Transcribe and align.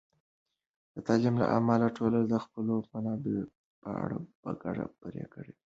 د 0.93 0.95
تعلیم 1.07 1.35
له 1.41 1.45
امله، 1.57 1.87
ټولنه 1.97 2.23
د 2.31 2.35
خپلو 2.45 2.73
منابعو 2.91 3.45
په 3.81 3.89
اړه 4.03 4.17
په 4.41 4.49
ګډه 4.61 4.85
پرېکړه 5.01 5.31
کوي. 5.43 5.53